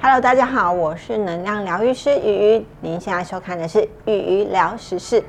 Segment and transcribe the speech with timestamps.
[0.00, 2.64] Hello，大家好，我是能量疗愈师鱼鱼。
[2.80, 5.20] 您现在收看的是鱼鱼聊时事。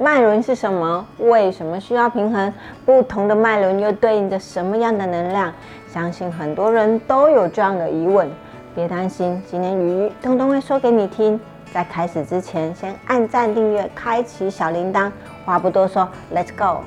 [0.00, 1.04] 脉轮是什么？
[1.18, 2.54] 为什么需要平衡？
[2.86, 5.52] 不同的脉轮又对应着什么样的能量？
[5.92, 8.30] 相信很多人都有这样的疑问。
[8.76, 11.38] 别担心，今天鱼鱼通通会说给你听。
[11.72, 15.10] 在开始之前，先按赞、订阅、开启小铃铛。
[15.44, 16.84] 话不多说，Let's go。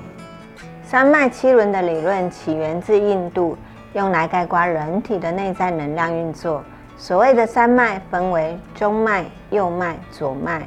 [0.82, 3.58] 三脉七轮的理论起源自印度，
[3.92, 6.64] 用来概括人体的内在能量运作。
[6.98, 10.66] 所谓的三脉分为中脉、右脉、左脉。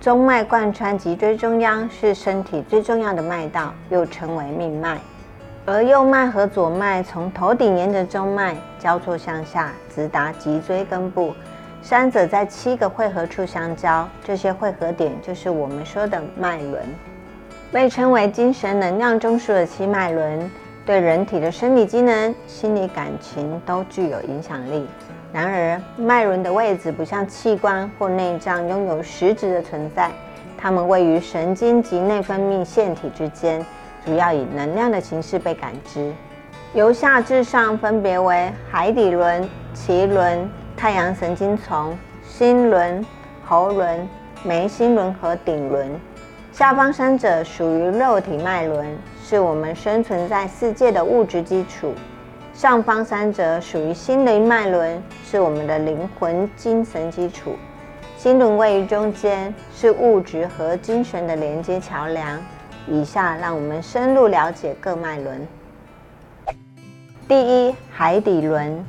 [0.00, 4.96] 中脉贯穿脊椎中央，是身体最重要的脉道，又称为命脉。
[5.66, 11.34] 而右脉和左脉从头顶沿着中脉交错向下，直达脊椎根部。
[11.82, 16.80] 三者在七个汇合处相交，这些汇合点就是我们说的脉轮，
[17.72, 20.48] 被称为精神能量中枢的七脉轮，
[20.86, 24.86] 对人体的生理机能、心理感情都具有影响力。
[25.30, 30.10] 然而，脉轮的位置不像器官或内脏拥有实质的存在，
[30.56, 33.64] 它们位于神经及内分泌腺体之间，
[34.06, 36.10] 主要以能量的形式被感知。
[36.72, 43.04] 由下至上分别为海底轮、脐轮、太阳神经丛、心轮、
[43.44, 44.08] 喉轮、
[44.42, 45.88] 眉心轮和顶轮。
[46.52, 51.92] 下方三者属于肉体脉轮，是我们生存在世界的物质基础。
[52.58, 57.52] 上方三者属于心灵脉轮，是我们的灵魂精神基础。
[58.16, 62.36] 心轮位于中间，是物质和精神的连接桥梁。
[62.88, 65.46] 以下让我们深入了解各脉轮。
[67.28, 68.84] 第一，海底轮。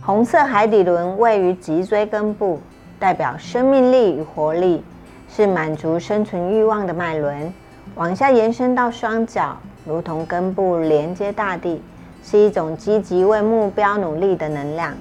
[0.00, 2.58] 红色海底轮位于脊椎根部，
[2.98, 4.82] 代表生命力与活力，
[5.28, 7.52] 是满足生存欲望的脉轮。
[7.96, 11.82] 往下延伸到双脚，如同根部连接大地。
[12.22, 14.94] 是一种积极为目标努力的能量，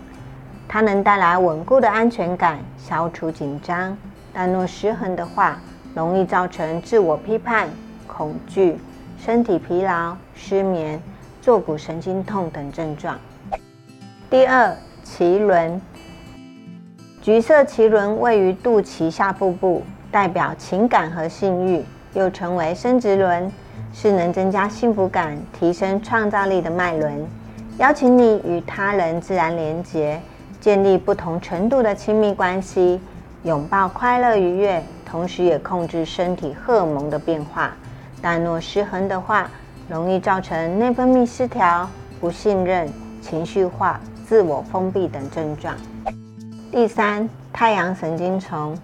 [0.67, 3.97] 它能带来稳固的安全感，消除紧张。
[4.33, 5.59] 但若失衡的话，
[5.95, 7.67] 容易造成自我批判、
[8.06, 8.77] 恐惧、
[9.17, 11.01] 身体疲劳、失眠、
[11.41, 13.17] 坐骨神经痛等症状。
[14.29, 15.81] 第二，脐轮，
[17.22, 21.83] 橘色脐轮位于肚脐下腹部，代表情感和性欲，
[22.13, 23.51] 又称为生殖轮。
[23.94, 27.25] 是能增加幸福感、提升创造力的脉轮，
[27.79, 30.22] 邀请你与他人自然连结，
[30.59, 33.00] 建立不同程度的亲密关系，
[33.44, 37.73] 拥抱快乐愉悦，同时也控制身体荷尔蒙的变化。
[38.22, 39.50] 但若失衡的话，
[39.89, 41.89] 容易造成内分泌失调、
[42.19, 42.88] 不信任、
[43.22, 45.74] 情绪化、自我封闭等症状。
[46.72, 48.78] 第三，太阳神经丛，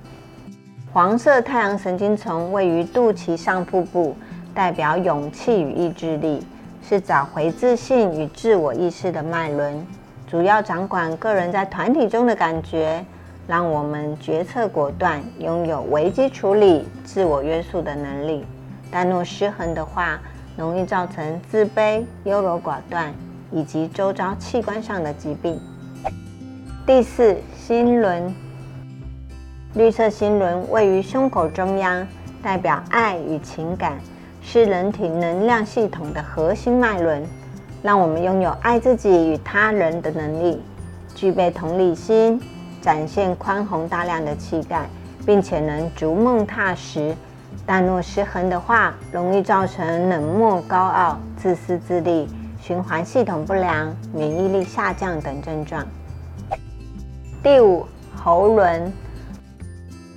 [0.94, 4.16] 黄色太阳神经丛位于肚脐上腹部。
[4.54, 6.46] 代表勇气与意志力，
[6.88, 9.84] 是找回自信与自我意识的脉轮，
[10.28, 13.04] 主要掌管个人在团体中的感觉，
[13.48, 18.46] 让我们决策果断，拥有危机处理、自我约束的能力。
[18.92, 20.20] 但若失衡的话，
[20.56, 23.12] 容易造成自卑、优柔寡断
[23.52, 25.60] 以及周遭器官上的疾病。
[26.86, 28.31] 第四，心轮，
[29.76, 32.08] 绿色心轮位于胸口中央，
[32.44, 33.98] 代表爱与情感。
[34.40, 37.26] 是人体能量系统的核心脉轮，
[37.82, 40.62] 让我们拥有爱自己与他人的能力，
[41.16, 42.40] 具备同理心，
[42.82, 44.86] 展现宽宏大量的气概，
[45.26, 47.16] 并且能逐梦踏实。
[47.66, 52.28] 但若失衡的话，容易造成冷漠、高傲、自私自利、
[52.62, 55.84] 循环系统不良、免疫力下降等症状。
[57.42, 58.92] 第五，喉轮，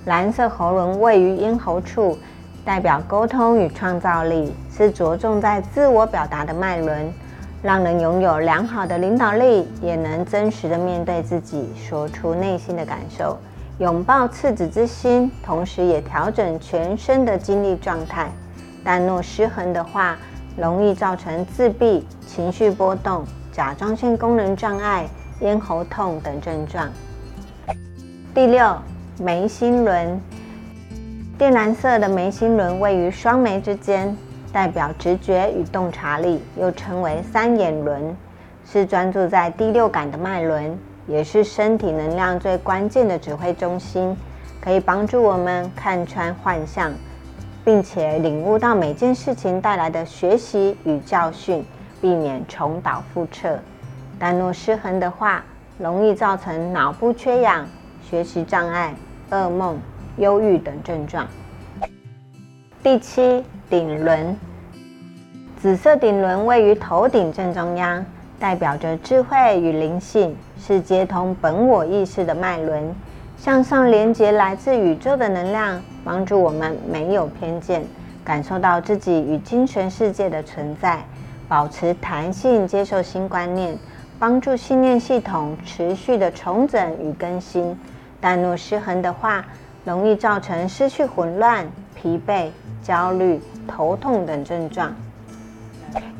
[0.07, 2.17] 蓝色喉轮位于咽喉处。
[2.65, 7.13] 代表沟通与创造力，是着重在自我表达的脉轮，
[7.61, 13.37] 让人拥有良好的领导力，也能真实的面对自己，说出内心的感受，
[13.77, 18.29] 拥抱赤子之心，同时也调整全身的精力状态。
[18.83, 20.17] 但若失衡的话，
[20.57, 25.07] 容易造成自闭、情绪波动、甲状腺功能障碍、
[25.39, 26.89] 咽喉痛等症状。
[28.33, 28.75] 第六，
[29.19, 30.21] 眉心轮。
[31.39, 34.15] 靛蓝色的眉心轮位于双眉之间，
[34.51, 38.15] 代表直觉与洞察力，又称为三眼轮，
[38.65, 40.77] 是专注在第六感的脉轮，
[41.07, 44.15] 也是身体能量最关键的指挥中心，
[44.61, 46.91] 可以帮助我们看穿幻象，
[47.65, 51.65] 并且领悟到每件事情带来的学习与教训，
[51.99, 53.59] 避免重蹈覆辙。
[54.19, 55.43] 但若失衡的话，
[55.79, 57.67] 容易造成脑部缺氧、
[58.01, 58.95] 学习障碍、
[59.29, 59.77] 噩梦、
[60.17, 61.27] 忧郁等症状。
[62.81, 64.35] 第七，顶轮，
[65.59, 68.05] 紫色顶轮位于头顶正中央，
[68.39, 72.95] 代表着智慧与灵性，是接通本我意识的脉轮，
[73.37, 77.83] 向上连接来自宇宙的能量，帮助我们没有偏见，
[78.23, 81.03] 感受到自己与精神世界的存在，
[81.49, 83.77] 保持弹性，接受新观念，
[84.17, 87.77] 帮助信念系统持续的重整与更新。
[88.19, 89.45] 但若失衡的话，
[89.83, 91.65] 容易造成失去混乱、
[91.95, 92.49] 疲惫。
[92.83, 94.95] 焦虑、头痛等症状。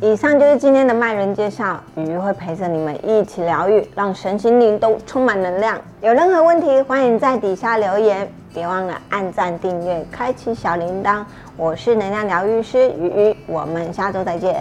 [0.01, 5.79] 以上就是今天的脉轮介绍，鱼会陪着你们一起疗愈，让身心灵都充满能量。
[6.01, 11.23] 有任何问题，欢迎在底下留言，别忘了按赞、订阅、开启小铃铛。
[11.55, 14.53] 我是能量疗愈师鱼鱼，我们下周再见。